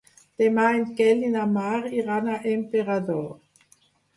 [0.43, 3.25] Demà en Quel i na Mar iran a Emperador.